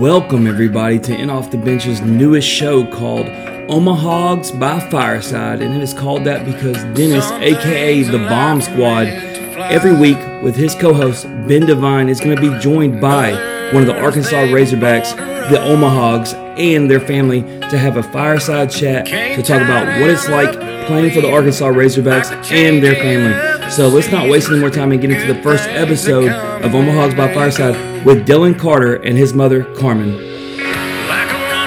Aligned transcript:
Welcome, 0.00 0.46
everybody, 0.46 0.98
to 0.98 1.14
In 1.14 1.28
Off 1.28 1.50
the 1.50 1.58
Bench's 1.58 2.00
newest 2.00 2.48
show 2.48 2.86
called 2.86 3.26
Omahogs 3.26 4.58
by 4.58 4.80
Fireside. 4.88 5.60
And 5.60 5.74
it 5.76 5.82
is 5.82 5.92
called 5.92 6.24
that 6.24 6.46
because 6.46 6.82
Dennis, 6.96 7.30
aka 7.32 8.02
the 8.04 8.16
Bomb 8.16 8.62
Squad, 8.62 9.08
every 9.68 9.94
week 9.94 10.16
with 10.42 10.56
his 10.56 10.74
co 10.74 10.94
host, 10.94 11.24
Ben 11.46 11.66
Devine, 11.66 12.08
is 12.08 12.18
going 12.18 12.34
to 12.34 12.40
be 12.40 12.58
joined 12.60 12.98
by 12.98 13.32
one 13.74 13.82
of 13.82 13.88
the 13.88 14.00
Arkansas 14.00 14.46
Razorbacks, 14.46 15.14
the 15.50 15.58
Omahogs, 15.58 16.32
and 16.58 16.90
their 16.90 17.00
family 17.00 17.42
to 17.42 17.76
have 17.76 17.98
a 17.98 18.02
fireside 18.02 18.70
chat 18.70 19.04
to 19.04 19.42
talk 19.42 19.60
about 19.60 20.00
what 20.00 20.08
it's 20.08 20.30
like 20.30 20.52
playing 20.86 21.12
for 21.12 21.20
the 21.20 21.30
Arkansas 21.30 21.66
Razorbacks 21.66 22.50
and 22.50 22.82
their 22.82 22.94
family. 22.94 23.49
So 23.70 23.88
let's 23.88 24.10
not 24.10 24.28
waste 24.28 24.48
any 24.50 24.58
more 24.58 24.68
time 24.68 24.90
and 24.90 25.00
get 25.00 25.10
into 25.12 25.32
the 25.32 25.40
first 25.42 25.68
episode 25.68 26.28
of 26.28 26.72
Omahogs 26.72 27.16
by 27.16 27.32
Fireside 27.32 28.04
with 28.04 28.26
Dylan 28.26 28.58
Carter 28.58 28.96
and 28.96 29.16
his 29.16 29.32
mother, 29.32 29.62
Carmen. 29.76 30.29